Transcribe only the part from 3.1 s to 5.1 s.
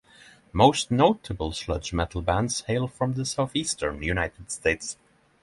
the Southeastern United States.